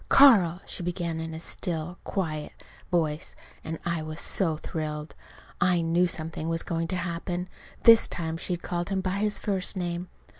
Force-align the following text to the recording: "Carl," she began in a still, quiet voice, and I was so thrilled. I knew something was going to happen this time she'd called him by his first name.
"Carl," 0.09 0.59
she 0.65 0.81
began 0.81 1.19
in 1.19 1.31
a 1.35 1.39
still, 1.39 1.99
quiet 2.03 2.53
voice, 2.89 3.35
and 3.63 3.77
I 3.85 4.01
was 4.01 4.19
so 4.19 4.57
thrilled. 4.57 5.13
I 5.61 5.81
knew 5.83 6.07
something 6.07 6.49
was 6.49 6.63
going 6.63 6.87
to 6.87 6.95
happen 6.95 7.47
this 7.83 8.07
time 8.07 8.35
she'd 8.37 8.63
called 8.63 8.89
him 8.89 9.01
by 9.01 9.19
his 9.19 9.37
first 9.37 9.77
name. 9.77 10.07